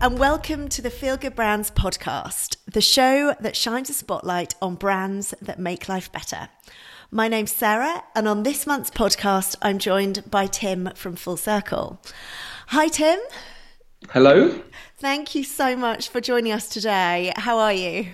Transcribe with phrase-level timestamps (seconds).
[0.00, 4.74] and welcome to the Feel Good Brands podcast, the show that shines a spotlight on
[4.74, 6.50] brands that make life better.
[7.10, 12.02] My name's Sarah, and on this month's podcast, I'm joined by Tim from Full Circle.
[12.68, 13.18] Hi, Tim.
[14.10, 14.60] Hello.
[14.98, 17.32] Thank you so much for joining us today.
[17.36, 18.08] How are you?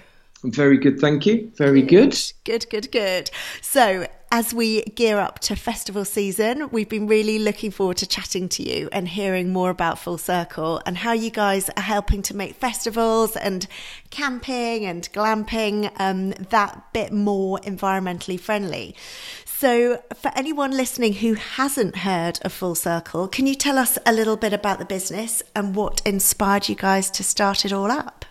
[0.45, 1.51] I'm very good, thank you.
[1.57, 2.17] Very good.
[2.45, 3.31] Good, good, good.
[3.61, 8.49] So, as we gear up to festival season, we've been really looking forward to chatting
[8.49, 12.35] to you and hearing more about Full Circle and how you guys are helping to
[12.35, 13.67] make festivals and
[14.09, 18.97] camping and glamping um, that bit more environmentally friendly.
[19.45, 24.15] So, for anyone listening who hasn't heard of Full Circle, can you tell us a
[24.15, 28.22] little bit about the business and what inspired you guys to start it all up?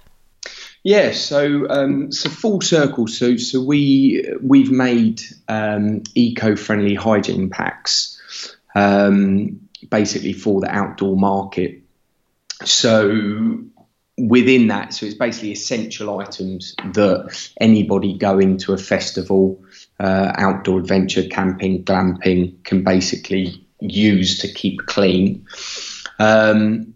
[0.84, 3.08] Yeah, so um, so full circle.
[3.08, 8.20] So so we we've made um, eco-friendly hygiene packs,
[8.74, 11.84] um, basically for the outdoor market.
[12.66, 13.60] So
[14.18, 19.64] within that, so it's basically essential items that anybody going to a festival,
[20.00, 25.46] uh, outdoor adventure, camping, glamping can basically use to keep clean.
[26.20, 26.96] Um,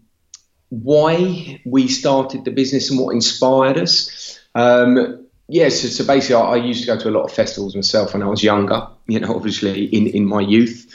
[0.68, 4.38] why we started the business and what inspired us.
[4.54, 7.32] Um, yes, yeah, so, so, basically, I, I, used to go to a lot of
[7.32, 8.88] festivals myself when I was younger.
[9.06, 10.92] You know, obviously in in my youth,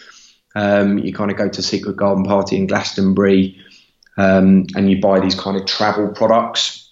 [0.56, 3.60] um, you kind of go to Secret Garden Party in Glastonbury,
[4.18, 6.92] um, and you buy these kind of travel products,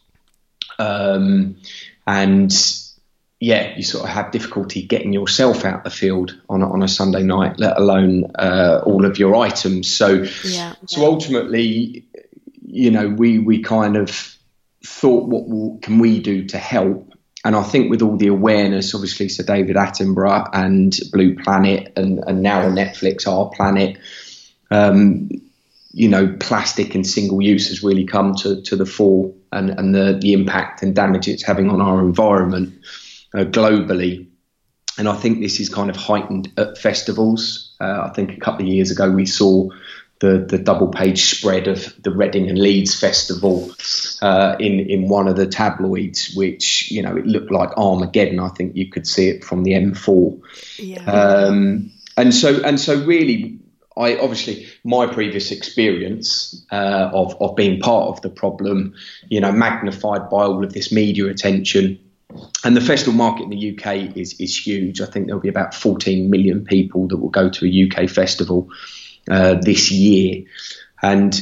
[0.77, 1.57] um,
[2.07, 2.52] and
[3.39, 6.89] yeah, you sort of have difficulty getting yourself out the field on a, on a
[6.89, 9.94] Sunday night, let alone uh, all of your items.
[9.94, 12.05] So, yeah, so ultimately,
[12.72, 14.38] you know, we we kind of
[14.86, 17.14] thought, what can we do to help?
[17.44, 22.20] And I think with all the awareness, obviously, Sir David Attenborough and Blue Planet, and,
[22.28, 23.97] and now on Netflix, Our Planet,
[24.72, 25.30] um,
[25.92, 29.95] you know, plastic and single use has really come to, to the fore, and, and
[29.95, 32.74] the, the impact and damage it's having on our environment
[33.34, 34.28] uh, globally.
[34.97, 37.74] And I think this is kind of heightened at festivals.
[37.80, 39.69] Uh, I think a couple of years ago we saw
[40.19, 43.72] the, the double page spread of the Reading and Leeds Festival
[44.22, 48.40] uh, in in one of the tabloids, which you know it looked like Armageddon.
[48.40, 50.41] I think you could see it from the M4.
[50.78, 51.03] Yeah.
[51.03, 53.59] Um, and so and so really,
[53.96, 58.96] I obviously my previous experience uh, of of being part of the problem,
[59.30, 61.97] you know, magnified by all of this media attention.
[62.63, 65.00] And the festival market in the UK is is huge.
[65.00, 68.69] I think there'll be about 14 million people that will go to a UK festival
[69.30, 70.44] uh, this year.
[71.02, 71.40] And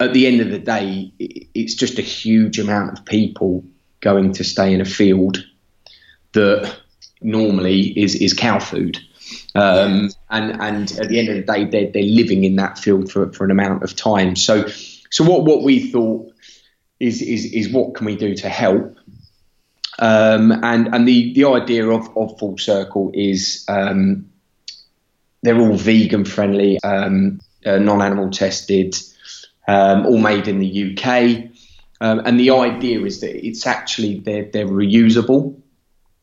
[0.00, 3.64] at the end of the day, it's just a huge amount of people
[4.00, 5.44] going to stay in a field
[6.32, 6.76] that
[7.22, 8.98] normally is, is cow food.
[9.54, 13.10] Um, and, and at the end of the day, they're, they're living in that field
[13.10, 14.36] for, for an amount of time.
[14.36, 14.66] So,
[15.10, 16.32] so what, what we thought
[17.00, 18.98] is, is, is what can we do to help?
[19.98, 24.30] Um, and, and the, the idea of, of Full Circle is um,
[25.46, 28.96] they're all vegan friendly, um, uh, non-animal tested,
[29.68, 31.52] um, all made in the UK.
[32.00, 35.60] Um, and the idea is that it's actually they're, they're reusable.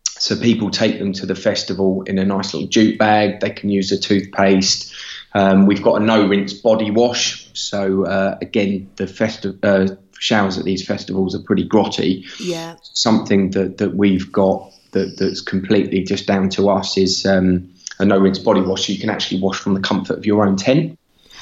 [0.09, 3.39] So people take them to the festival in a nice little jute bag.
[3.39, 4.93] They can use a toothpaste.
[5.33, 7.49] Um, we've got a no rinse body wash.
[7.53, 12.25] So uh, again, the festi- uh, showers at these festivals are pretty grotty.
[12.41, 12.75] Yeah.
[12.81, 18.05] Something that, that we've got that, that's completely just down to us is um, a
[18.05, 20.97] no rinse body wash, you can actually wash from the comfort of your own tent.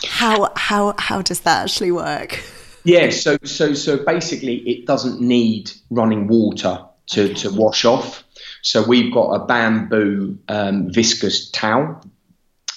[0.05, 2.43] How how how does that actually work?
[2.83, 7.33] Yeah, so so so basically, it doesn't need running water to okay.
[7.33, 8.23] to wash off.
[8.63, 12.01] So we've got a bamboo um, viscose towel.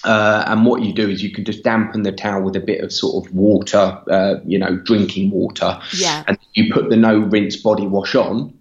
[0.03, 2.83] Uh, and what you do is you can just dampen the towel with a bit
[2.83, 5.79] of sort of water, uh, you know, drinking water.
[5.95, 6.23] Yeah.
[6.27, 8.54] And you put the no rinse body wash on,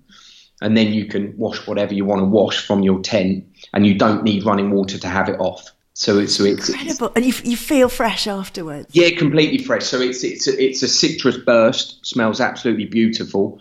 [0.60, 3.94] and then you can wash whatever you want to wash from your tent, and you
[3.94, 5.70] don't need running water to have it off.
[5.96, 8.88] So it's so it's incredible, and you, you feel fresh afterwards.
[8.92, 9.84] Yeah, completely fresh.
[9.84, 12.04] So it's it's a, it's a citrus burst.
[12.04, 13.60] Smells absolutely beautiful,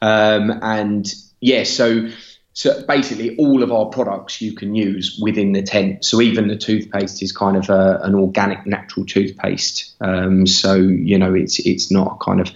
[0.00, 1.64] um, and yeah.
[1.64, 2.08] So
[2.54, 6.04] so basically, all of our products you can use within the tent.
[6.04, 9.94] So even the toothpaste is kind of a, an organic, natural toothpaste.
[10.00, 12.50] Um, so you know, it's it's not kind of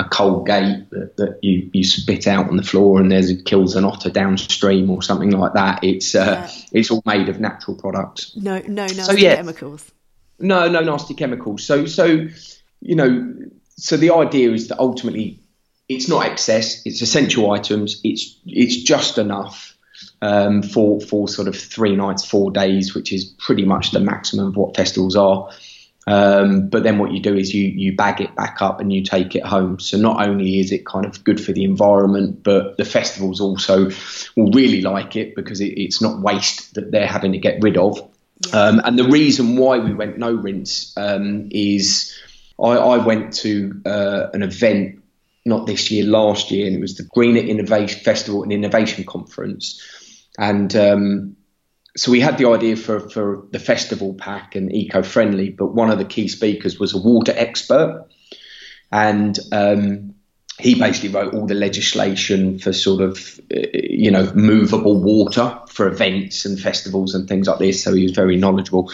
[0.00, 3.84] a Colgate that, that you, you spit out on the floor and there's kills an
[3.84, 5.84] otter downstream or something like that.
[5.84, 6.64] It's uh, yeah.
[6.72, 8.34] it's all made of natural products.
[8.34, 9.92] No, no nasty so, yeah, chemicals.
[10.38, 11.62] No, no nasty chemicals.
[11.64, 12.28] So, so
[12.80, 13.34] you know,
[13.76, 15.40] so the idea is that ultimately
[15.88, 16.84] it's not excess.
[16.86, 18.00] It's essential items.
[18.02, 19.76] It's it's just enough
[20.22, 24.48] um, for for sort of three nights, four days, which is pretty much the maximum
[24.48, 25.50] of what festivals are.
[26.10, 29.04] Um, but then what you do is you you bag it back up and you
[29.04, 29.78] take it home.
[29.78, 33.90] So not only is it kind of good for the environment, but the festivals also
[34.36, 37.76] will really like it because it, it's not waste that they're having to get rid
[37.76, 38.10] of.
[38.48, 38.60] Yeah.
[38.60, 42.18] Um, and the reason why we went no rinse um, is
[42.58, 45.04] I, I, went to uh, an event
[45.44, 49.80] not this year, last year, and it was the Greener Innovation Festival and Innovation Conference.
[50.38, 51.36] And um,
[51.96, 55.98] so we had the idea for, for the festival pack and eco-friendly, but one of
[55.98, 58.06] the key speakers was a water expert,
[58.92, 60.14] and um,
[60.58, 65.88] he basically wrote all the legislation for sort of uh, you know movable water for
[65.88, 67.82] events and festivals and things like this.
[67.82, 68.92] So he was very knowledgeable,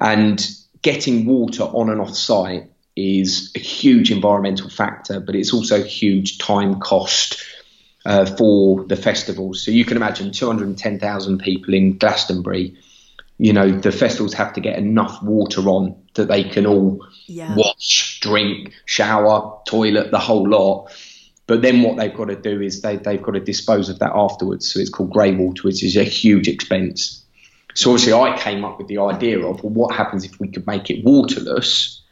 [0.00, 0.46] and
[0.82, 5.84] getting water on and off site is a huge environmental factor, but it's also a
[5.84, 7.42] huge time cost
[8.04, 9.62] uh, for the festivals.
[9.62, 12.76] So you can imagine 210,000 people in Glastonbury.
[13.38, 17.54] You know, the festivals have to get enough water on that they can all yeah.
[17.56, 20.90] wash, drink, shower, toilet, the whole lot.
[21.46, 24.12] But then what they've got to do is they, they've got to dispose of that
[24.14, 24.72] afterwards.
[24.72, 27.24] So it's called grey water, which is a huge expense.
[27.74, 30.66] So obviously, I came up with the idea of well, what happens if we could
[30.66, 32.02] make it waterless?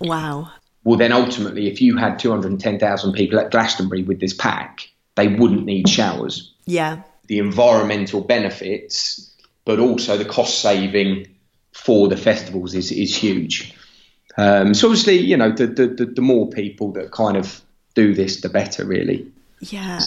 [0.00, 0.50] Wow.
[0.84, 5.64] Well, then ultimately, if you had 210,000 people at Glastonbury with this pack, they wouldn't
[5.64, 6.54] need showers.
[6.64, 7.02] Yeah.
[7.26, 9.34] The environmental benefits,
[9.64, 11.26] but also the cost saving
[11.72, 13.74] for the festivals is, is huge.
[14.36, 17.60] Um, so obviously, you know, the, the, the more people that kind of
[17.94, 19.26] do this, the better, really.
[19.60, 20.00] Yeah.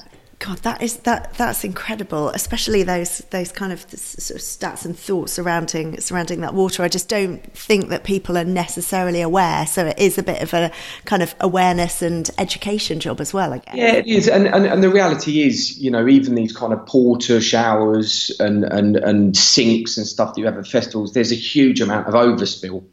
[0.43, 4.97] God, that is that that's incredible, especially those those kind of sort of stats and
[4.97, 6.81] thoughts surrounding surrounding that water.
[6.81, 9.67] I just don't think that people are necessarily aware.
[9.67, 10.71] So it is a bit of a
[11.05, 13.53] kind of awareness and education job as well.
[13.53, 13.75] I guess.
[13.75, 16.87] Yeah, it is, and, and and the reality is, you know, even these kind of
[16.87, 21.35] porter showers and and and sinks and stuff that you have at festivals, there's a
[21.35, 22.83] huge amount of overspill.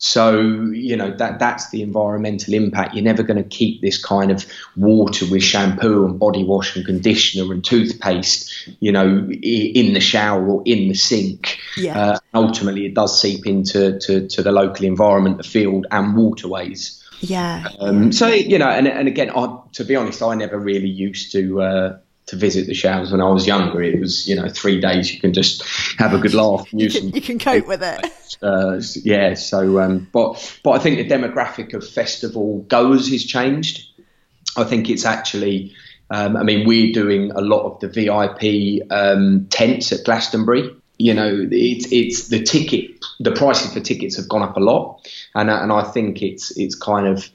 [0.00, 2.94] So you know that that's the environmental impact.
[2.94, 4.46] You're never going to keep this kind of
[4.76, 10.46] water with shampoo and body wash and conditioner and toothpaste, you know, in the shower
[10.46, 11.58] or in the sink.
[11.76, 11.98] Yeah.
[11.98, 17.02] Uh, ultimately, it does seep into to, to the local environment, the field, and waterways.
[17.20, 17.66] Yeah.
[17.80, 21.32] Um, so you know, and and again, I, to be honest, I never really used
[21.32, 21.60] to.
[21.60, 21.98] Uh,
[22.28, 23.82] to visit the showers when I was younger.
[23.82, 25.62] It was, you know, three days you can just
[25.98, 26.66] have a good laugh.
[26.72, 28.12] you, can, you can cope with it.
[28.40, 29.34] Uh, yeah.
[29.34, 33.88] So, um, but but I think the demographic of festival goers has changed.
[34.56, 35.74] I think it's actually.
[36.10, 40.70] Um, I mean, we're doing a lot of the VIP um, tents at Glastonbury.
[40.98, 45.10] You know, it's it's the ticket, the prices for tickets have gone up a lot,
[45.34, 47.28] and and I think it's it's kind of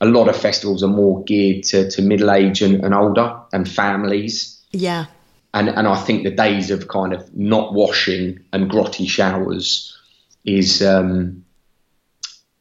[0.00, 3.68] a lot of festivals are more geared to, to middle age and, and older and
[3.68, 4.60] families.
[4.72, 5.06] Yeah.
[5.52, 9.96] And and I think the days of kind of not washing and grotty showers
[10.44, 11.44] is um,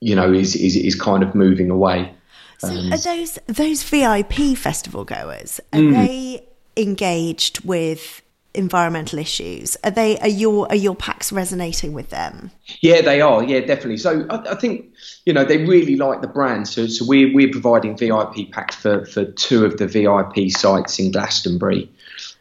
[0.02, 2.12] you know is, is is kind of moving away.
[2.58, 5.94] So um, are those those VIP festival goers are mm.
[5.94, 6.48] they
[6.78, 8.24] engaged with
[8.60, 9.76] environmental issues?
[9.84, 12.52] Are they are your are your packs resonating with them?
[12.82, 13.44] Yeah, they are.
[13.44, 13.98] Yeah, definitely.
[13.98, 14.94] So I, I think
[15.26, 16.68] you know they really like the brand.
[16.68, 21.12] So so we're we're providing VIP packs for for two of the VIP sites in
[21.12, 21.92] Glastonbury,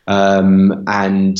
[0.06, 1.38] um, and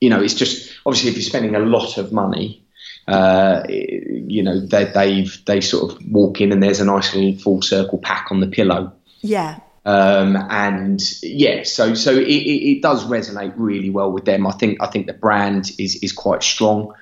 [0.00, 2.64] you know it's just obviously if you're spending a lot of money.
[3.08, 7.36] Uh, you know they, they've they sort of walk in and there's a nice little
[7.40, 8.92] full circle pack on the pillow.
[9.22, 9.58] Yeah.
[9.84, 14.46] Um, and yeah, so so it, it, it, does resonate really well with them.
[14.46, 16.92] I think I think the brand is is quite strong,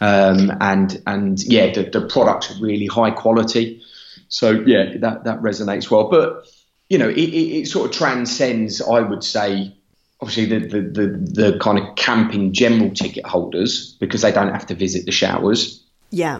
[0.00, 3.82] um, and and yeah, the, the products are really high quality.
[4.28, 6.10] So yeah, that that resonates well.
[6.10, 6.48] But
[6.88, 9.72] you know, it, it, sort of transcends, I would say,
[10.20, 14.66] obviously the, the the the kind of camping general ticket holders because they don't have
[14.66, 15.83] to visit the showers.
[16.10, 16.38] Yeah.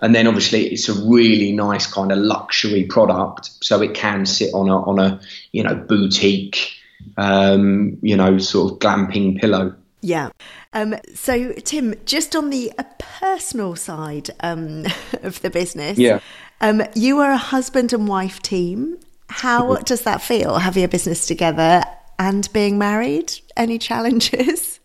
[0.00, 4.54] And then obviously it's a really nice kind of luxury product, so it can sit
[4.54, 5.20] on a on a
[5.52, 6.72] you know boutique,
[7.16, 9.74] um, you know sort of glamping pillow.
[10.00, 10.30] Yeah.
[10.72, 14.86] Um, so Tim, just on the personal side um,
[15.22, 16.20] of the business, yeah.
[16.60, 18.98] Um, you are a husband and wife team.
[19.28, 21.82] How does that feel having a business together
[22.18, 23.32] and being married?
[23.56, 24.80] Any challenges?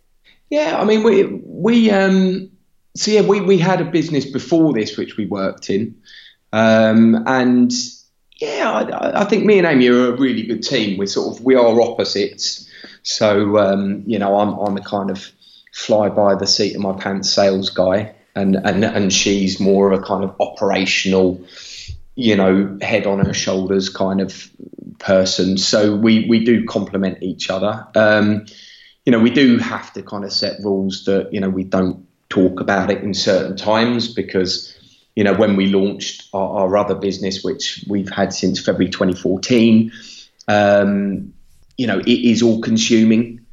[0.49, 2.51] Yeah, I mean we we um
[2.95, 5.95] so yeah, we, we had a business before this which we worked in,
[6.51, 7.71] um, and
[8.39, 10.97] yeah, I, I, think me and Amy are a really good team.
[10.97, 12.69] We sort of we are opposites,
[13.01, 15.31] so um, you know I'm I'm a kind of
[15.73, 19.99] fly by the seat of my pants sales guy, and and and she's more of
[19.99, 21.43] a kind of operational,
[22.15, 24.49] you know, head on her shoulders kind of
[24.99, 25.57] person.
[25.57, 27.87] So we we do complement each other.
[27.95, 28.45] Um,
[29.05, 32.05] you know, we do have to kind of set rules that you know we don't
[32.33, 34.73] talk about it in certain times because
[35.15, 39.91] you know, when we launched our, our other business, which we've had since February 2014,
[40.47, 41.33] um,
[41.77, 43.45] you know, it is all consuming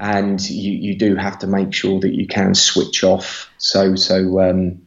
[0.00, 3.50] and you, you do have to make sure that you can switch off.
[3.58, 4.80] So, so, um,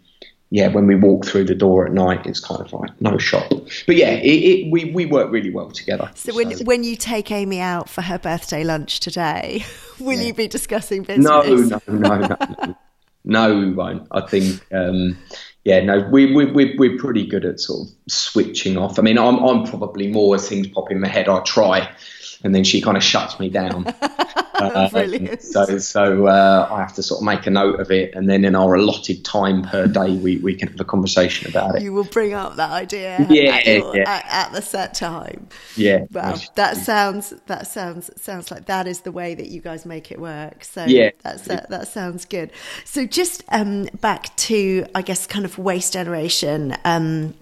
[0.50, 3.50] yeah, when we walk through the door at night, it's kind of like no shop.
[3.88, 6.12] But yeah, it, it, we we work really well together.
[6.13, 9.63] So, so, when when you take Amy out for her birthday lunch today,
[10.00, 10.27] will yeah.
[10.27, 11.25] you be discussing business?
[11.25, 12.75] No, no, no, no, no.
[13.23, 14.07] no, we won't.
[14.11, 14.65] I think.
[14.73, 15.17] Um,
[15.63, 18.97] yeah, no, we, we, we, we're pretty good at sort of switching off.
[18.97, 21.87] I mean, I'm, I'm probably more as things pop in my head, I try,
[22.43, 23.93] and then she kind of shuts me down.
[24.62, 25.38] Uh.
[25.39, 28.45] So, so uh, I have to sort of make a note of it, and then
[28.45, 31.81] in our allotted time per day, we, we can have a conversation about it.
[31.81, 34.03] You will bring up that idea, yeah, at, your, yeah.
[34.07, 35.48] At, at, the set time.
[35.75, 36.05] Yeah.
[36.12, 40.12] Well, that sounds that sounds sounds like that is the way that you guys make
[40.12, 40.63] it work.
[40.63, 42.51] So yeah, that's uh, that sounds good.
[42.86, 46.77] So just um, back to I guess kind of waste generation.
[46.86, 47.33] Um,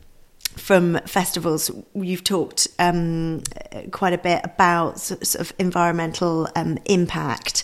[0.56, 3.44] from festivals, you've talked um,
[3.92, 7.64] quite a bit about sort of environmental um, impact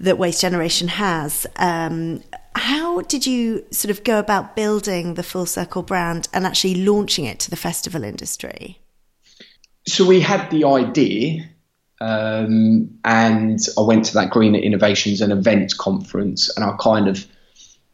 [0.00, 1.46] that Waste Generation has.
[1.56, 2.22] Um,
[2.54, 7.24] how did you sort of go about building the Full Circle brand and actually launching
[7.24, 8.78] it to the festival industry?
[9.86, 11.48] So we had the idea,
[12.00, 17.26] um, and I went to that Green Innovations and Events conference, and I kind of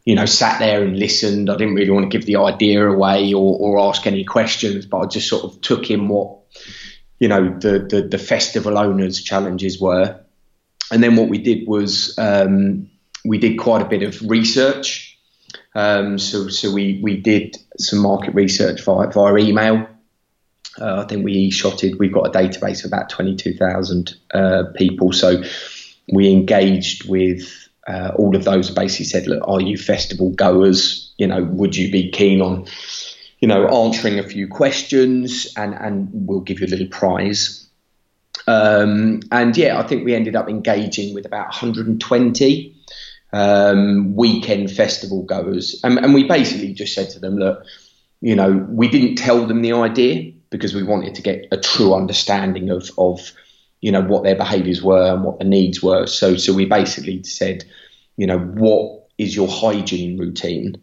[0.07, 1.51] you know, sat there and listened.
[1.51, 4.99] I didn't really want to give the idea away or, or ask any questions, but
[4.99, 6.39] I just sort of took in what,
[7.19, 10.21] you know, the, the, the festival owners' challenges were.
[10.93, 12.89] And then what we did was um,
[13.25, 15.19] we did quite a bit of research.
[15.75, 19.89] Um, so so we, we did some market research via, via email.
[20.81, 21.99] Uh, I think we e-shotted.
[21.99, 25.13] We've got a database of about 22,000 uh, people.
[25.13, 25.43] So
[26.13, 31.13] we engaged with uh, all of those basically said, look, are you festival goers?
[31.19, 32.67] You know, would you be keen on,
[33.39, 37.69] you know, answering a few questions and, and we'll give you a little prize.
[38.49, 42.77] Um, and yeah, I think we ended up engaging with about 120
[43.33, 45.81] um, weekend festival goers.
[45.85, 47.65] And, and we basically just said to them, look,
[48.21, 51.95] you know, we didn't tell them the idea because we wanted to get a true
[51.95, 53.33] understanding of, of
[53.81, 56.07] you know what their behaviours were and what the needs were.
[56.07, 57.65] So so we basically said,
[58.17, 60.77] you know, what is your hygiene routine?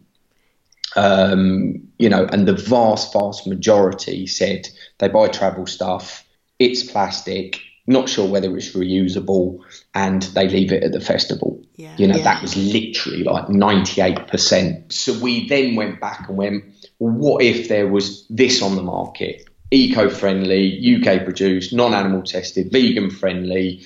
[0.96, 6.24] Um, you know, and the vast vast majority said they buy travel stuff.
[6.58, 7.60] It's plastic.
[7.86, 9.58] Not sure whether it's reusable,
[9.94, 11.62] and they leave it at the festival.
[11.76, 11.94] Yeah.
[11.98, 12.24] You know, yeah.
[12.24, 14.90] that was literally like 98%.
[14.90, 16.64] So we then went back and went,
[16.98, 19.46] well, what if there was this on the market?
[19.74, 23.82] Eco-friendly, UK produced, non-animal tested, vegan friendly.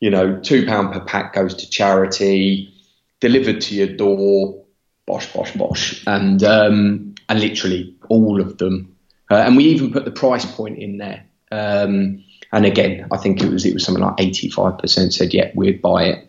[0.00, 2.72] You know, two pound per pack goes to charity,
[3.20, 4.64] delivered to your door.
[5.06, 8.96] Bosh, bosh, bosh, and um, and literally all of them.
[9.30, 11.26] Uh, and we even put the price point in there.
[11.50, 15.34] Um, and again, I think it was it was something like eighty five percent said,
[15.34, 16.26] "Yeah, we'd buy it."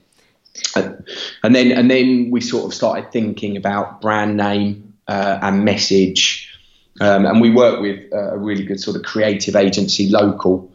[0.75, 6.40] and then and then we sort of started thinking about brand name uh, and message
[7.01, 10.71] um, and we work with a really good sort of creative agency, local,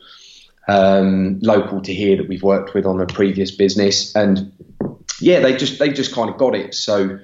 [0.66, 4.14] um, local to here that we've worked with on a previous business.
[4.16, 4.52] And
[5.20, 6.74] yeah, they just they just kind of got it.
[6.74, 7.20] So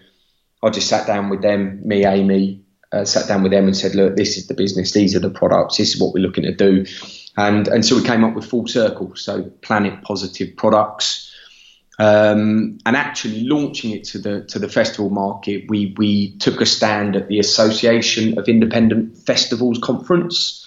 [0.63, 3.97] I just sat down with them, me, Amy, uh, sat down with them and said,
[3.97, 6.55] look, this is the business, these are the products, this is what we're looking to
[6.55, 6.87] do.
[7.37, 11.32] And and so we came up with Full Circle, so Planet Positive Products.
[11.99, 16.67] Um, and actually launching it to the to the festival market, we we took a
[16.67, 20.67] stand at the Association of Independent Festivals conference,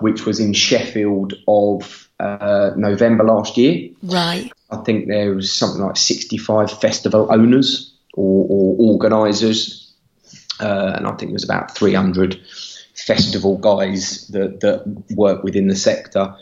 [0.00, 3.90] which was in Sheffield of uh, November last year.
[4.02, 4.50] Right.
[4.70, 9.92] I think there was something like 65 festival owners or, or organisers,
[10.60, 12.40] uh, and I think there was about 300
[12.94, 16.36] festival guys that that work within the sector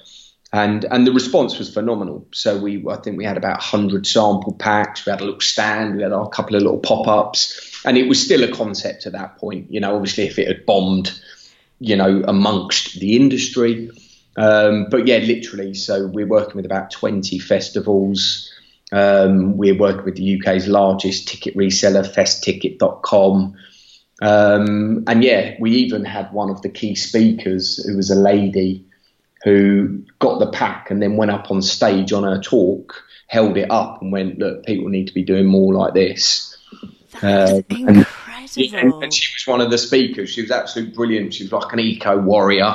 [0.53, 2.27] and and the response was phenomenal.
[2.33, 5.07] So we, I think we had about hundred sample packs.
[5.07, 5.97] We had a little stand.
[5.97, 9.13] We had a couple of little pop ups, and it was still a concept at
[9.13, 9.73] that point.
[9.73, 11.19] You know, obviously, if it had bombed,
[11.79, 13.91] you know, amongst the industry,
[14.37, 15.73] um, but yeah, literally.
[15.73, 18.51] So we're working with about twenty festivals.
[18.93, 23.57] Um, we're working with the UK's largest ticket reseller, Festicket.com.
[24.21, 28.85] Um, and yeah, we even had one of the key speakers who was a lady
[29.45, 33.71] who got the pack and then went up on stage on her talk, held it
[33.71, 36.57] up and went, "Look, people need to be doing more like this."
[37.21, 38.07] That's uh, incredible.
[38.57, 40.31] And, and, she was one of the speakers.
[40.31, 41.35] She was absolutely brilliant.
[41.35, 42.75] She was like an eco warrior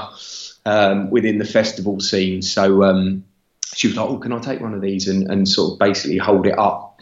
[0.66, 2.42] um, within the festival scene.
[2.42, 3.24] So um,
[3.76, 6.18] she was like, "Oh, can I take one of these and, and sort of basically
[6.18, 7.02] hold it up?"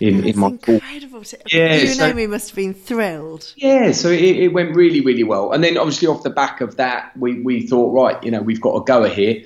[0.00, 1.22] In, in my incredible.
[1.46, 3.52] Yeah, you so, me must have been thrilled.
[3.56, 5.52] Yeah, so it, it, went really, really well.
[5.52, 8.60] And then obviously off the back of that, we, we thought, right, you know, we've
[8.60, 9.44] got a goer here.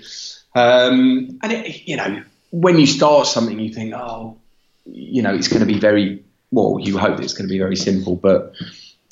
[0.55, 4.39] Um, and it, you know, when you start something, you think, oh,
[4.87, 6.79] you know, it's going to be very well.
[6.81, 8.55] You hope it's going to be very simple, but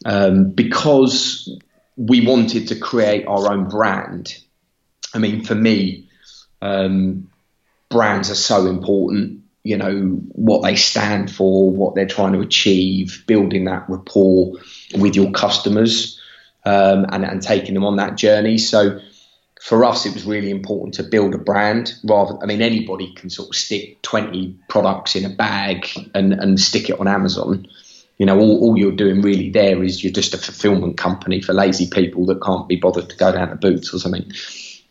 [0.05, 1.51] um, because
[1.97, 4.39] we wanted to create our own brand.
[5.15, 6.09] I mean, for me,
[6.61, 7.31] um,
[7.91, 13.25] brands are so important you know what they stand for, what they're trying to achieve,
[13.27, 14.55] building that rapport
[14.99, 16.21] with your customers,
[16.65, 18.59] um, and, and taking them on that journey.
[18.59, 19.01] So
[19.61, 21.95] for us, it was really important to build a brand.
[22.03, 26.59] Rather, I mean, anybody can sort of stick twenty products in a bag and and
[26.59, 27.67] stick it on Amazon.
[28.19, 31.53] You know, all, all you're doing really there is you're just a fulfillment company for
[31.53, 34.31] lazy people that can't be bothered to go down to Boots or something.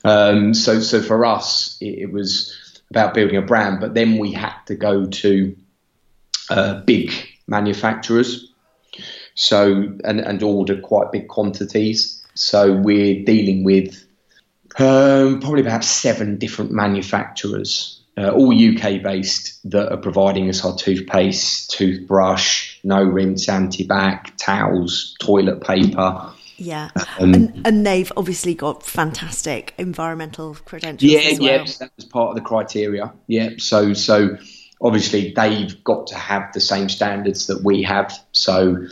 [0.03, 2.57] Um, so, so for us, it, it was
[2.91, 5.55] about building a brand, but then we had to go to
[6.49, 7.11] uh, big
[7.47, 8.51] manufacturers,
[9.33, 12.23] so and, and order quite big quantities.
[12.35, 14.05] So we're dealing with
[14.77, 20.75] um, probably about seven different manufacturers, uh, all UK based, that are providing us our
[20.75, 26.33] toothpaste, toothbrush, no rinse, antibac, towels, toilet paper.
[26.61, 31.11] Yeah, um, and, and, they've obviously got fantastic environmental credentials.
[31.11, 31.41] Yeah, well.
[31.41, 33.11] yes, that was part of the criteria.
[33.25, 34.37] Yeah, so so
[34.79, 38.13] obviously they've got to have the same standards that we have.
[38.31, 38.85] So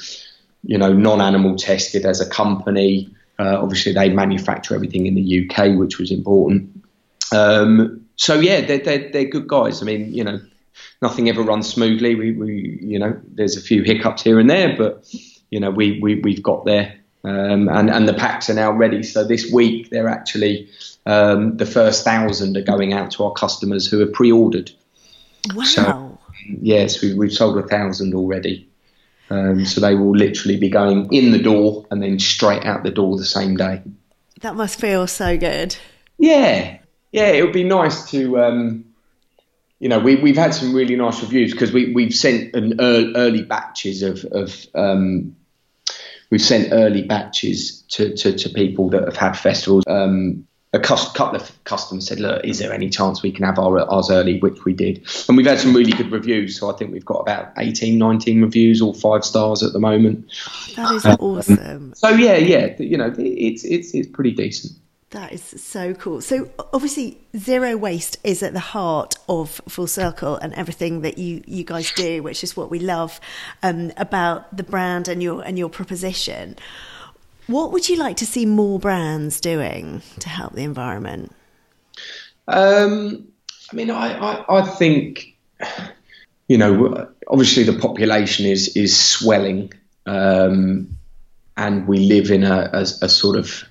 [0.63, 3.15] you know, non-animal tested as a company.
[3.38, 6.83] Uh, obviously, they manufacture everything in the UK, which was important.
[7.31, 9.83] Um, so yeah, they're, they're, they're good guys.
[9.83, 10.41] I mean, you know,
[11.03, 12.15] nothing ever runs smoothly.
[12.15, 15.05] We, we you know, there's a few hiccups here and there, but
[15.51, 19.03] you know, we, we we've got there um, and, and the packs are now ready.
[19.03, 20.69] So this week they're actually
[21.05, 24.71] um, the first thousand are going out to our customers who have pre-ordered.
[25.53, 25.63] Wow!
[25.63, 26.19] So,
[26.61, 28.67] yes, we, we've sold a thousand already.
[29.31, 32.89] Um, so they will literally be going in the door and then straight out the
[32.89, 33.81] door the same day.
[34.41, 35.75] That must feel so good.
[36.17, 36.79] Yeah,
[37.11, 37.27] yeah.
[37.27, 38.86] It would be nice to, um,
[39.79, 43.13] you know, we, we've had some really nice reviews because we we've sent an early,
[43.15, 45.36] early batches of of um,
[46.30, 49.84] we've sent early batches to, to, to people that have had festivals.
[49.88, 53.80] Um, a couple of customers said, "Look, is there any chance we can have our,
[53.80, 56.60] ours early?" Which we did, and we've had some really good reviews.
[56.60, 60.32] So I think we've got about 18, 19 reviews, all five stars at the moment.
[60.76, 61.94] That is um, awesome.
[61.96, 64.74] So yeah, yeah, you know, it's it's it's pretty decent.
[65.12, 66.22] That is so cool.
[66.22, 71.43] So obviously, zero waste is at the heart of Full Circle and everything that you
[71.48, 73.19] you guys do, which is what we love
[73.63, 76.58] um, about the brand and your and your proposition.
[77.48, 81.34] What would you like to see more brands doing to help the environment?
[82.48, 83.30] Um,
[83.72, 85.36] I mean, I, I, I think
[86.48, 89.74] you know, obviously the population is is swelling,
[90.06, 90.98] um,
[91.58, 93.63] and we live in a, a, a sort of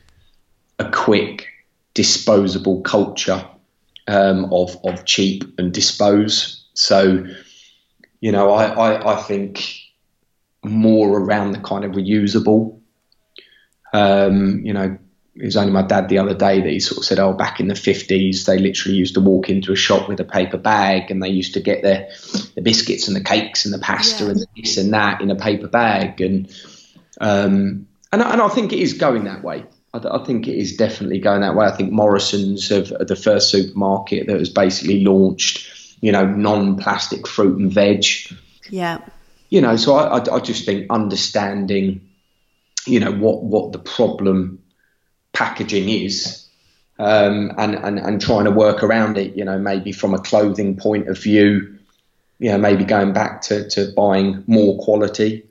[0.78, 1.48] a quick,
[1.94, 3.46] disposable culture
[4.06, 6.66] um, of of cheap and dispose.
[6.74, 7.26] So,
[8.20, 9.64] you know, I, I, I think
[10.64, 12.80] more around the kind of reusable.
[13.92, 14.98] Um, you know,
[15.34, 17.60] it was only my dad the other day that he sort of said, "Oh, back
[17.60, 21.10] in the fifties, they literally used to walk into a shop with a paper bag,
[21.10, 22.08] and they used to get their
[22.54, 24.30] the biscuits and the cakes and the pasta yeah.
[24.30, 26.52] and this and that in a paper bag." And
[27.20, 29.64] um, and and I think it is going that way.
[29.94, 31.66] I, I, think it is definitely going that way.
[31.66, 37.58] I think Morrisons of the first supermarket that has basically launched, you know, non-plastic fruit
[37.58, 38.04] and veg.
[38.70, 38.98] Yeah.
[39.50, 42.08] You know, so I, I, I just think understanding,
[42.86, 44.62] you know, what what the problem
[45.32, 46.46] packaging is,
[46.98, 49.36] um, and, and and trying to work around it.
[49.36, 51.78] You know, maybe from a clothing point of view,
[52.38, 55.47] you know, maybe going back to, to buying more quality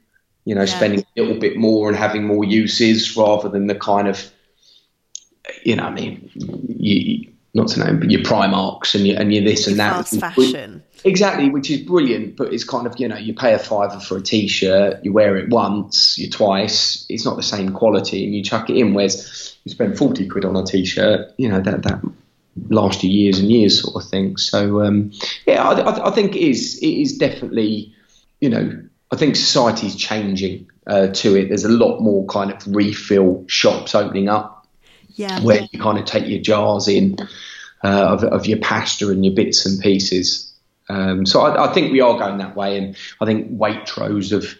[0.47, 0.77] you know, yeah.
[0.77, 4.31] spending a little bit more and having more uses rather than the kind of,
[5.63, 6.31] you know, I mean,
[6.69, 10.07] you, not to name, but your Primarks and your, and your this and that.
[10.07, 10.81] Fast fashion.
[11.03, 14.15] Exactly, which is brilliant, but it's kind of, you know, you pay a fiver for
[14.15, 18.33] a t shirt, you wear it once, you twice, it's not the same quality, and
[18.33, 18.93] you chuck it in.
[18.93, 22.01] Whereas you spend 40 quid on a t shirt, you know, that, that
[22.69, 24.37] last you years and years sort of thing.
[24.37, 25.11] So, um,
[25.45, 27.93] yeah, I, I think it is, it is definitely,
[28.39, 31.47] you know, I think society's changing uh, to it.
[31.47, 34.67] There's a lot more kind of refill shops opening up,
[35.15, 37.17] yeah, where you kind of take your jars in
[37.83, 40.51] uh, of, of, your pasta and your bits and pieces.
[40.89, 44.55] Um, so I, I, think we are going that way, and I think Waitrose have,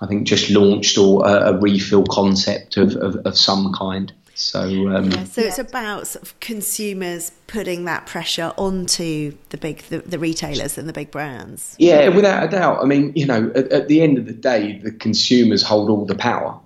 [0.00, 4.12] I think, just launched or a, a refill concept of, of, of some kind.
[4.40, 9.80] So, um, yeah, so it's about sort of consumers putting that pressure onto the big
[9.90, 11.76] the, the, retailers and the big brands.
[11.78, 12.82] Yeah, without a doubt.
[12.82, 16.06] I mean, you know, at, at the end of the day, the consumers hold all
[16.06, 16.58] the power.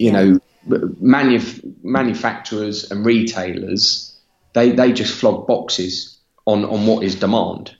[0.00, 0.12] You yeah.
[0.12, 0.40] know,
[1.00, 4.18] manuf- manufacturers and retailers,
[4.54, 7.76] they they just flog boxes on on what is demand.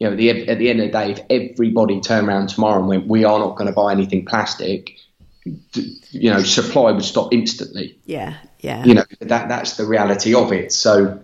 [0.00, 2.80] You know, at the, at the end of the day, if everybody turned around tomorrow
[2.80, 4.98] and went, we are not going to buy anything plastic,
[5.44, 7.98] you know, supply would stop instantly.
[8.04, 8.84] Yeah, yeah.
[8.84, 10.72] You know, that that's the reality of it.
[10.72, 11.20] So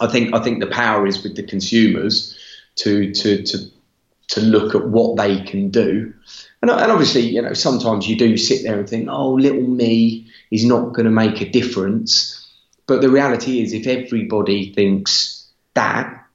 [0.00, 2.36] I think I think the power is with the consumers
[2.76, 3.58] to to to
[4.28, 6.12] to look at what they can do.
[6.62, 10.28] And, and obviously, you know, sometimes you do sit there and think, oh, little me
[10.50, 12.40] is not going to make a difference.
[12.86, 16.26] But the reality is, if everybody thinks that,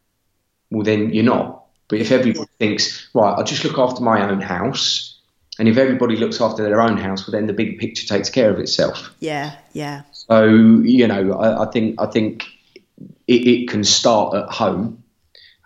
[0.72, 1.66] well, then you're not.
[1.88, 5.19] But if everybody thinks, right, I'll just look after my own house,
[5.60, 8.50] and if everybody looks after their own house, well, then the big picture takes care
[8.50, 9.14] of itself.
[9.20, 10.04] Yeah, yeah.
[10.14, 12.46] So you know, I, I think I think
[13.28, 15.04] it, it, can start at home,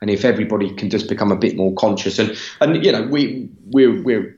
[0.02, 3.50] and if everybody can just become a bit more conscious, and and you know, we
[3.68, 4.36] we're we're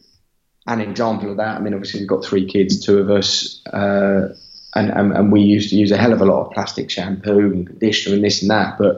[0.68, 1.56] an example of that.
[1.56, 3.66] I mean, obviously we've got three kids, two of us.
[3.68, 4.36] Uh,
[4.78, 7.40] and, and, and, we used to use a hell of a lot of plastic shampoo
[7.40, 8.78] and conditioner and this and that.
[8.78, 8.96] But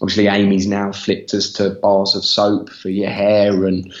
[0.00, 3.92] obviously, Amy's now flipped us to bars of soap for your hair and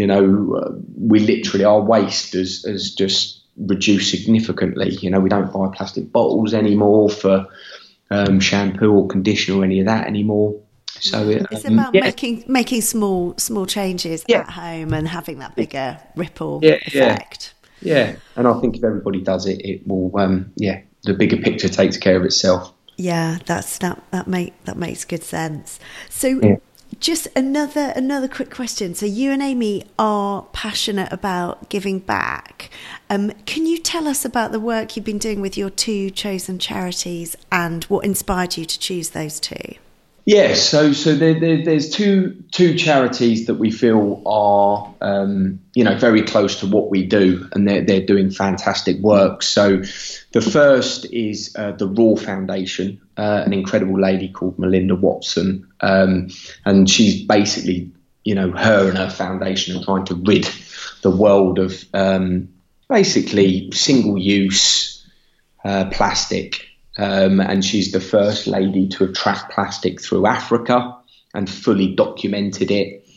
[0.00, 4.94] you know, uh, we literally our waste has, has just reduced significantly.
[4.96, 7.46] You know, we don't buy plastic bottles anymore for
[8.10, 10.58] um, shampoo or conditioner or any of that anymore.
[10.86, 12.00] So it, it's um, about yeah.
[12.00, 14.38] making making small small changes yeah.
[14.38, 17.52] at home and having that bigger ripple yeah, effect.
[17.82, 17.94] Yeah.
[17.94, 20.18] yeah, and I think if everybody does it, it will.
[20.18, 22.72] Um, yeah, the bigger picture takes care of itself.
[22.96, 25.78] Yeah, that's that that make that makes good sense.
[26.08, 26.58] So
[26.98, 28.94] just another another quick question.
[28.94, 32.70] So you and Amy are passionate about giving back.
[33.08, 36.58] Um, can you tell us about the work you've been doing with your two chosen
[36.58, 39.76] charities and what inspired you to choose those two?
[40.30, 45.82] Yes, so so there, there, there's two two charities that we feel are um, you
[45.82, 49.42] know very close to what we do, and they're they're doing fantastic work.
[49.42, 49.78] So
[50.30, 56.28] the first is uh, the Raw Foundation, uh, an incredible lady called Melinda Watson, um,
[56.64, 57.90] and she's basically
[58.22, 60.48] you know her and her foundation are trying to rid
[61.02, 62.50] the world of um,
[62.88, 65.04] basically single use
[65.64, 70.96] uh, plastic um, and she's the first lady to have tracked plastic through Africa
[71.34, 73.08] and fully documented it.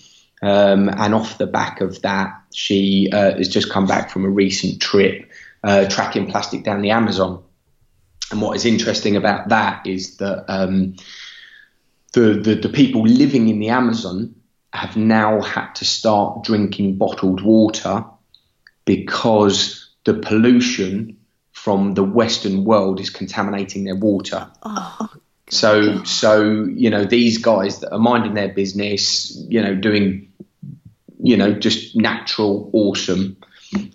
[0.41, 4.29] Um, and off the back of that, she uh, has just come back from a
[4.29, 5.31] recent trip
[5.63, 7.43] uh, tracking plastic down the Amazon.
[8.31, 10.95] And what is interesting about that is that um,
[12.13, 14.35] the, the, the people living in the Amazon
[14.73, 18.05] have now had to start drinking bottled water
[18.85, 21.17] because the pollution
[21.63, 24.45] from the Western world is contaminating their water.
[24.63, 25.09] Oh,
[25.47, 30.29] so, so you know, these guys that are minding their business, you know, doing,
[31.21, 33.37] you know, just natural, awesome,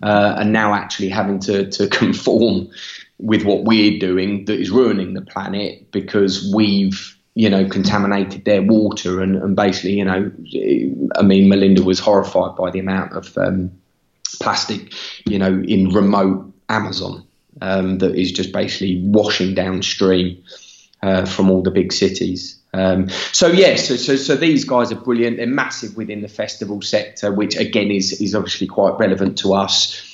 [0.03, 2.71] uh, and now actually having to to conform
[3.19, 8.63] with what we're doing that is ruining the planet because we've you know, contaminated their
[8.63, 10.33] water and, and basically, you know,
[11.15, 13.71] I mean, Melinda was horrified by the amount of um,
[14.41, 14.93] plastic,
[15.25, 17.28] you know, in remote Amazon
[17.61, 20.43] um, that is just basically washing downstream
[21.03, 22.59] uh, from all the big cities.
[22.73, 25.39] Um, so yes, so, so, so these guys are brilliant.
[25.39, 30.05] They're massive within the festival sector, which again is is obviously quite relevant to us.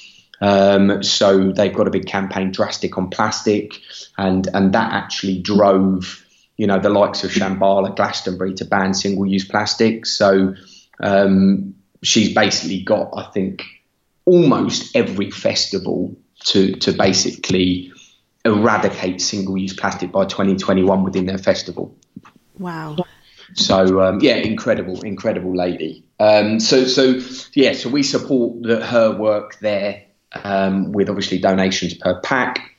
[0.41, 3.81] Um, so they've got a big campaign, drastic on plastic,
[4.17, 6.25] and and that actually drove
[6.57, 10.07] you know the likes of Shambala, Glastonbury to ban single-use plastic.
[10.07, 10.55] So
[11.01, 13.65] um, she's basically got, I think,
[14.25, 17.93] almost every festival to to basically
[18.45, 21.97] eradicate single-use plastic by 2021 within their festival.
[22.59, 22.97] Wow.
[23.55, 26.05] So um, yeah, incredible, incredible lady.
[26.19, 27.21] Um, so so
[27.55, 32.77] yeah, so we support the, her work there um, with obviously donations per pack,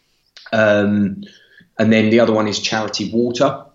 [0.51, 1.23] um,
[1.77, 3.65] and then the other one is Charity Water.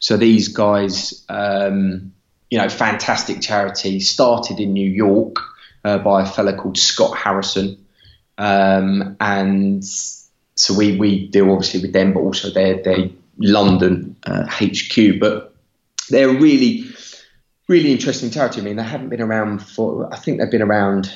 [0.00, 2.12] So these guys, um,
[2.50, 5.36] you know, fantastic charity, started in New York
[5.84, 7.79] uh, by a fellow called Scott Harrison,
[8.40, 14.46] um, and so we, we deal obviously with them, but also their, their London uh,
[14.48, 15.20] HQ.
[15.20, 15.54] But
[16.08, 16.86] they're really,
[17.68, 18.62] really interesting charity.
[18.62, 21.12] I mean, they haven't been around for, I think they've been around,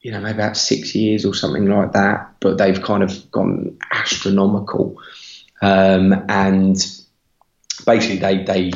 [0.00, 3.78] you know, maybe about six years or something like that, but they've kind of gone
[3.92, 5.00] astronomical.
[5.62, 6.76] Um, and
[7.86, 8.72] basically, they, they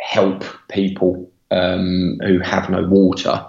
[0.00, 3.44] help people um, who have no water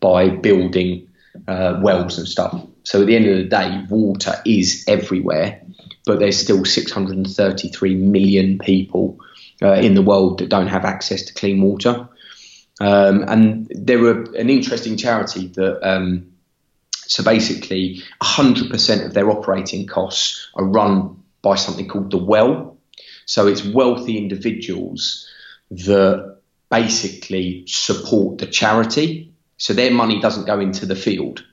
[0.00, 1.08] by building
[1.48, 2.66] uh, wells and stuff.
[2.84, 5.60] So at the end of the day, water is everywhere.
[6.06, 9.18] but there's still 633 million people
[9.62, 12.08] uh, in the world that don't have access to clean water.
[12.80, 16.32] Um, and there were an interesting charity that, um,
[16.92, 22.76] so basically, 100% of their operating costs are run by something called the Well.
[23.24, 25.26] So it's wealthy individuals
[25.70, 26.38] that
[26.70, 29.32] basically support the charity.
[29.56, 31.44] So their money doesn't go into the field.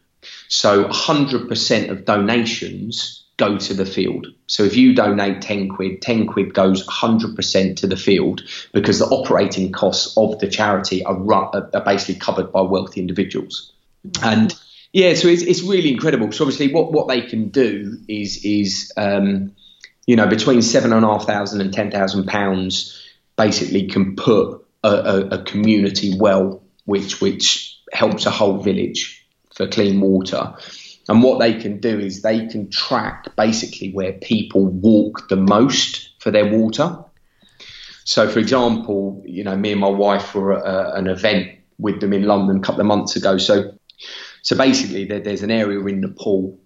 [0.52, 4.28] So 100% of donations go to the field.
[4.48, 8.42] So if you donate 10 quid, 10 quid goes 100% to the field
[8.74, 13.72] because the operating costs of the charity are, are basically covered by wealthy individuals.
[14.22, 14.54] And
[14.92, 16.34] yeah, so it's, it's really incredible.
[16.34, 19.54] So obviously, what, what they can do is is um,
[20.06, 23.02] you know between seven and a half thousand and ten thousand pounds,
[23.38, 29.21] basically can put a, a, a community well, which which helps a whole village
[29.62, 30.54] for clean water.
[31.08, 36.14] And what they can do is they can track basically where people walk the most
[36.20, 36.98] for their water.
[38.06, 42.14] So, for example, you know, me and my wife were at an event with them
[42.14, 43.38] in London a couple of months ago.
[43.38, 43.78] So,
[44.42, 46.60] so basically, there, there's an area in Nepal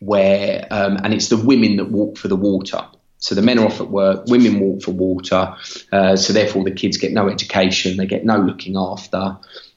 [0.00, 2.84] where, um, and it's the women that walk for the water.
[3.18, 5.54] So the men are off at work, women walk for water.
[5.92, 9.36] Uh, so therefore, the kids get no education, they get no looking after.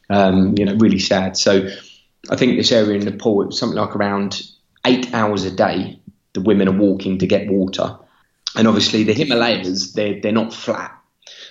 [0.09, 1.37] Um, you know, really sad.
[1.37, 1.69] So
[2.29, 4.41] I think this area in Nepal, it was something like around
[4.86, 5.99] eight hours a day.
[6.33, 7.97] The women are walking to get water,
[8.55, 10.97] and obviously the Himalayas they're they're not flat,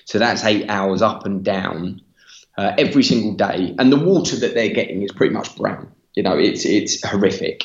[0.05, 2.01] so that's eight hours up and down
[2.57, 5.93] uh, every single day, and the water that they're getting is pretty much brown.
[6.15, 7.63] You know, it's it's horrific.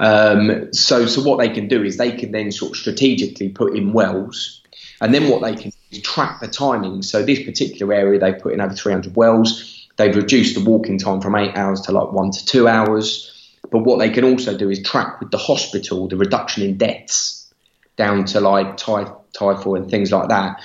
[0.00, 3.76] Um, so so what they can do is they can then sort of strategically put
[3.76, 4.62] in wells,
[5.00, 7.02] and then what they can do is track the timing.
[7.02, 11.20] So this particular area they put in over 300 wells They've reduced the walking time
[11.20, 13.34] from eight hours to like one to two hours.
[13.70, 17.52] But what they can also do is track with the hospital the reduction in deaths
[17.96, 20.62] down to like ty- typhoid and things like that,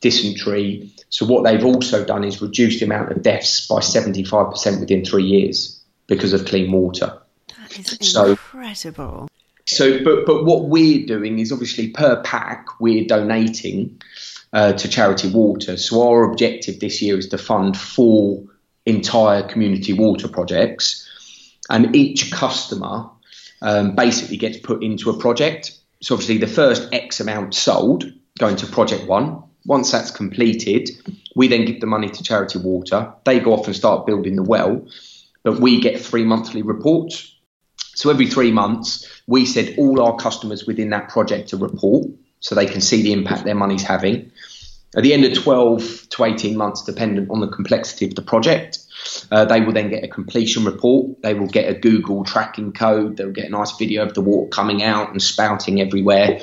[0.00, 0.90] dysentery.
[1.10, 5.24] So what they've also done is reduce the amount of deaths by 75% within three
[5.24, 7.18] years because of clean water.
[7.58, 9.28] That is so, incredible.
[9.66, 14.00] So, but but what we're doing is obviously per pack we're donating
[14.54, 15.76] uh, to charity water.
[15.76, 18.42] So our objective this year is to fund four
[18.90, 21.06] entire community water projects,
[21.68, 23.10] and each customer
[23.62, 25.72] um, basically gets put into a project.
[26.02, 28.04] So obviously, the first X amount sold
[28.38, 29.42] going to project one.
[29.66, 30.88] Once that's completed,
[31.36, 33.12] we then give the money to Charity Water.
[33.24, 34.86] They go off and start building the well,
[35.42, 37.36] but we get three monthly reports.
[37.94, 42.06] So every three months, we send all our customers within that project a report
[42.40, 44.32] so they can see the impact their money's having.
[44.96, 48.78] At the end of 12 to 18 months, dependent on the complexity of the project,
[49.30, 51.22] uh, they will then get a completion report.
[51.22, 53.16] They will get a Google tracking code.
[53.16, 56.40] They'll get a nice video of the water coming out and spouting everywhere.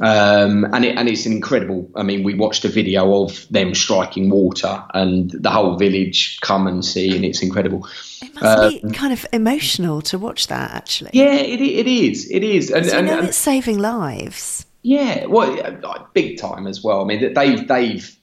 [0.00, 1.90] Um, and, it, and it's incredible.
[1.94, 6.66] I mean, we watched a video of them striking water, and the whole village come
[6.66, 7.86] and see, and it's incredible.
[8.22, 11.10] It must um, be kind of emotional to watch that, actually.
[11.12, 12.30] Yeah, it, it is.
[12.30, 14.64] It is, and, and you know and, it's saving lives.
[14.82, 17.02] Yeah, well, big time as well.
[17.02, 18.18] I mean, they've they've.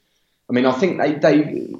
[0.50, 1.74] I mean, I think they they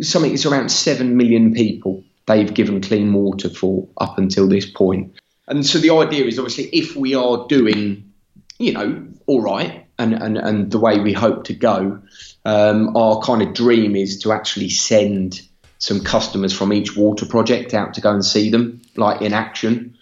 [0.00, 5.14] something it's around seven million people they've given clean water for up until this point.
[5.46, 8.12] And so the idea is obviously if we are doing,
[8.58, 12.00] you know, all right, and and and the way we hope to go,
[12.44, 15.40] um, our kind of dream is to actually send
[15.78, 19.98] some customers from each water project out to go and see them, like in action.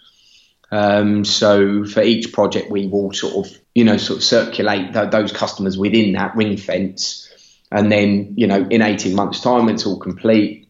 [0.71, 5.11] Um, so for each project, we will sort of, you know, sort of circulate th-
[5.11, 7.29] those customers within that ring fence,
[7.71, 10.67] and then, you know, in 18 months' time, it's all complete,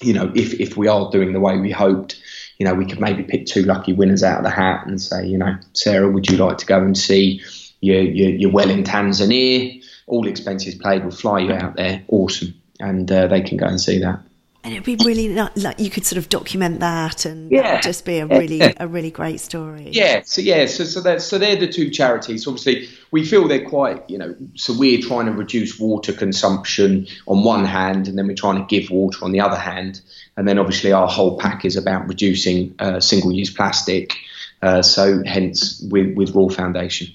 [0.00, 2.20] you know, if if we are doing the way we hoped,
[2.58, 5.26] you know, we could maybe pick two lucky winners out of the hat and say,
[5.26, 7.42] you know, Sarah, would you like to go and see
[7.80, 9.82] your your, your well in Tanzania?
[10.06, 11.02] All expenses paid.
[11.02, 12.04] We'll fly you out there.
[12.08, 14.20] Awesome, and uh, they can go and see that
[14.64, 17.80] and it'd be really like you could sort of document that and yeah.
[17.80, 21.38] just be a really a really great story yeah so yeah so so that so
[21.38, 25.32] they're the two charities obviously we feel they're quite you know so we're trying to
[25.32, 29.40] reduce water consumption on one hand and then we're trying to give water on the
[29.40, 30.00] other hand
[30.36, 34.14] and then obviously our whole pack is about reducing uh, single-use plastic
[34.62, 37.08] uh, so hence with with raw foundation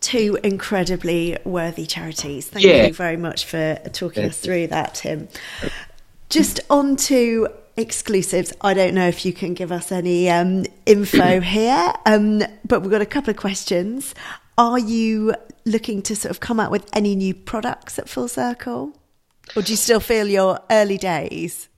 [0.00, 2.46] two incredibly worthy charities.
[2.46, 2.88] Thank yeah.
[2.88, 4.28] you very much for talking yeah.
[4.28, 5.28] us through that, Tim.
[6.28, 8.52] Just on to exclusives.
[8.60, 12.90] I don't know if you can give us any um, info here, um, but we've
[12.90, 14.14] got a couple of questions.
[14.56, 15.34] Are you
[15.64, 18.96] looking to sort of come out with any new products at Full Circle,
[19.56, 21.68] or do you still feel your early days?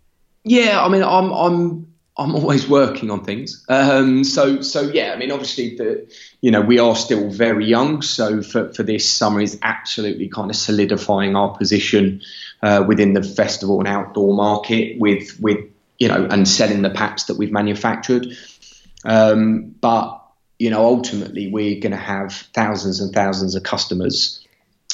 [0.45, 3.65] Yeah, I mean, I'm I'm I'm always working on things.
[3.69, 8.01] Um, so, so yeah, I mean, obviously, the you know we are still very young.
[8.03, 12.23] So for, for this summer is absolutely kind of solidifying our position
[12.63, 15.59] uh, within the festival and outdoor market with with
[15.99, 18.27] you know and selling the packs that we've manufactured.
[19.05, 20.23] Um, but
[20.59, 24.47] you know, ultimately, we're going to have thousands and thousands of customers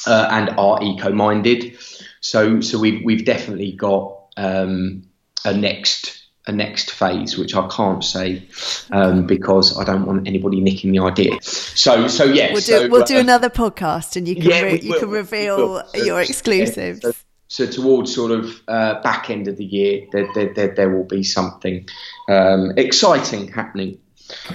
[0.07, 1.79] uh, and are eco-minded.
[2.20, 5.05] So, so we've we've definitely got um,
[5.44, 8.42] a next a next phase, which I can't say
[8.90, 11.40] um, because I don't want anybody nicking the idea.
[11.42, 14.62] So, so yeah, we'll do, so, we'll do uh, another podcast, and you can yeah,
[14.62, 17.05] re- you can reveal your exclusives.
[17.05, 17.16] Yeah, so,
[17.52, 21.04] so, towards sort of uh, back end of the year, there, there, there, there will
[21.04, 21.86] be something
[22.26, 23.98] um, exciting happening.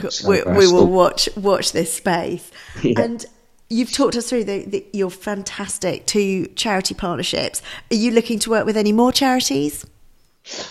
[0.10, 2.50] So, we, we will watch watch this space,
[2.82, 3.00] yeah.
[3.00, 3.24] and
[3.70, 7.62] You've talked us through the, the, your fantastic two charity partnerships.
[7.92, 9.86] Are you looking to work with any more charities?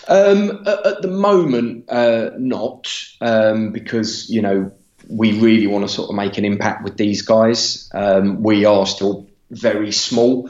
[0.09, 4.71] Um, at, at, the moment, uh, not um, because you know
[5.07, 7.89] we really want to sort of make an impact with these guys.
[7.93, 10.49] Um, we are still very small,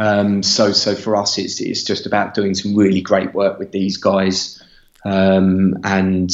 [0.00, 3.70] um, so so for us, it's it's just about doing some really great work with
[3.70, 4.60] these guys,
[5.04, 6.30] um, and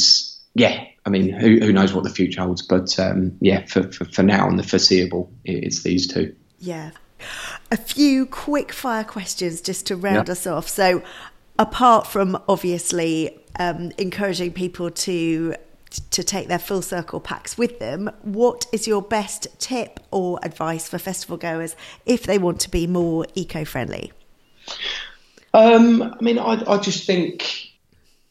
[0.55, 0.85] yeah.
[1.05, 2.61] I mean, who, who knows what the future holds?
[2.61, 6.35] But um, yeah, for, for, for now and the foreseeable, it's these two.
[6.59, 6.91] Yeah.
[7.71, 10.67] A few quick fire questions just to round us off.
[10.67, 11.01] So,
[11.57, 15.55] apart from obviously um, encouraging people to
[15.89, 20.89] to take their full circle packs with them, what is your best tip or advice
[20.89, 24.11] for festival goers if they want to be more eco friendly?
[25.53, 27.71] Um, I mean, I, I, just think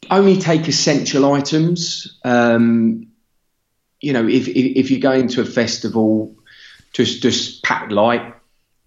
[0.09, 2.17] only take essential items.
[2.23, 3.07] Um,
[3.99, 6.35] you know, if, if, if you're going to a festival,
[6.93, 8.33] just just pack light.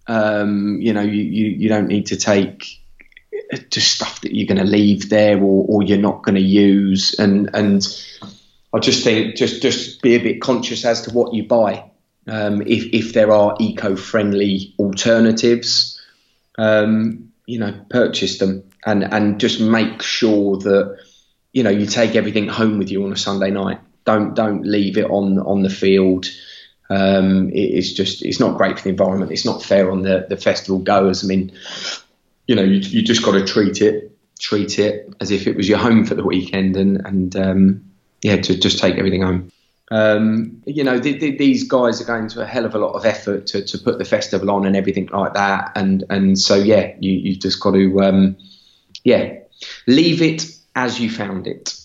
[0.06, 2.80] Um, you know, you, you, you don't need to take
[3.70, 7.14] just stuff that you're going to leave there or, or you're not going to use
[7.18, 7.86] and and
[8.72, 11.90] I just think just just be a bit conscious as to what you buy
[12.26, 16.00] um, if if there are eco-friendly alternatives
[16.58, 18.64] um, you know purchase them.
[18.86, 20.98] And and just make sure that
[21.52, 23.78] you know you take everything home with you on a Sunday night.
[24.06, 26.26] Don't don't leave it on on the field.
[26.88, 29.32] Um, it, it's just it's not great for the environment.
[29.32, 31.22] It's not fair on the the festival goers.
[31.22, 31.52] I mean
[32.50, 35.68] you know, you, you just got to treat it, treat it as if it was
[35.68, 37.89] your home for the weekend, and and um,
[38.22, 39.50] yeah, to just take everything home.
[39.92, 42.92] Um, you know, th- th- these guys are going to a hell of a lot
[42.92, 46.54] of effort to, to put the festival on and everything like that, and and so
[46.54, 48.36] yeah, you you just got to um,
[49.02, 49.34] yeah,
[49.86, 51.76] leave it as you found it.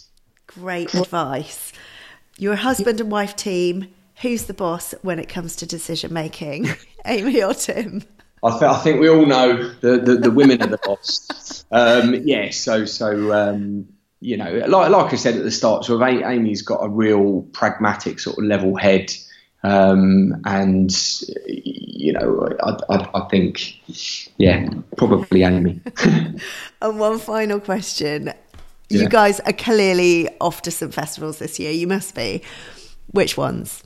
[0.47, 1.73] Great advice.
[2.37, 3.87] Your husband and wife team.
[4.21, 6.69] Who's the boss when it comes to decision making,
[7.05, 8.03] Amy or Tim?
[8.41, 11.63] I, th- I think we all know the, the, the women are the boss.
[11.71, 13.87] Um, yeah, so so um,
[14.25, 17.43] you know, like like I said at the start, sort of Amy's got a real
[17.53, 19.13] pragmatic sort of level head,
[19.61, 20.91] um, and
[21.45, 23.75] you know, I, I, I think,
[24.37, 25.79] yeah, probably Amy.
[26.81, 28.33] and one final question:
[28.89, 31.71] You guys are clearly off to some festivals this year.
[31.71, 32.41] You must be.
[33.11, 33.83] Which ones?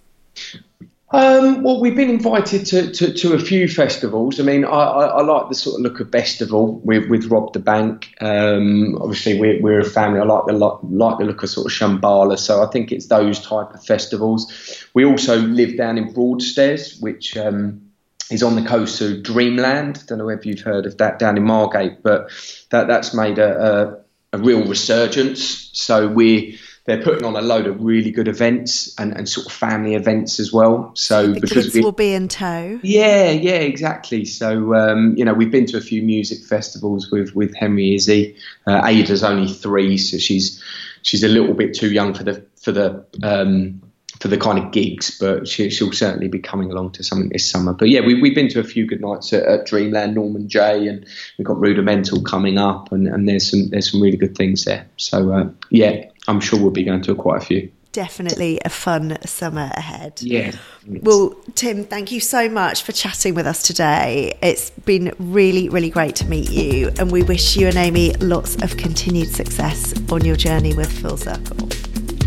[1.12, 4.40] Um, well, we've been invited to, to, to, a few festivals.
[4.40, 7.52] I mean, I, I, I, like the sort of look of Bestival with, with Rob
[7.52, 8.14] da Bank.
[8.22, 10.20] Um, obviously, we're, we're a family.
[10.20, 12.38] I like the like the look of sort of Shambala.
[12.38, 14.86] So I think it's those type of festivals.
[14.94, 17.90] We also live down in Broadstairs, which um,
[18.30, 20.06] is on the coast of Dreamland.
[20.06, 22.30] Don't know if you've heard of that down in Margate, but
[22.70, 25.72] that that's made a, a, a real resurgence.
[25.74, 26.54] So we're
[26.90, 30.40] they're putting on a load of really good events and, and sort of family events
[30.40, 30.90] as well.
[30.96, 32.80] So the because kids we, will be in tow.
[32.82, 34.26] Yeah, yeah, exactly.
[34.26, 38.36] So um, you know, we've been to a few music festivals with with Henry Izzy.
[38.66, 40.64] Uh, Ada's only three, so she's
[41.04, 43.82] she's a little bit too young for the for the um,
[44.20, 47.50] for the kind of gigs, but she, will certainly be coming along to something this
[47.50, 47.74] summer.
[47.74, 50.88] But yeah, we, have been to a few good nights at, at, Dreamland, Norman Jay,
[50.88, 51.06] and
[51.38, 54.88] we've got Rudimental coming up, and, and there's some there's some really good things there.
[54.98, 57.72] So uh, yeah, I'm sure we'll be going to quite a few.
[57.92, 60.22] Definitely a fun summer ahead.
[60.22, 60.52] Yeah.
[60.86, 64.38] Well, Tim, thank you so much for chatting with us today.
[64.44, 68.62] It's been really, really great to meet you, and we wish you and Amy lots
[68.62, 71.68] of continued success on your journey with Full Circle.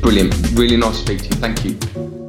[0.01, 0.35] Brilliant.
[0.55, 1.41] Really nice to speak to you.
[1.41, 2.22] Thank you.